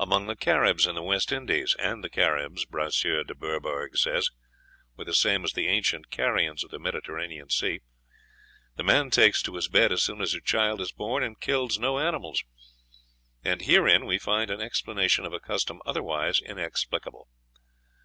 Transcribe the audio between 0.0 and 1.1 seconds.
Among the Caribs in the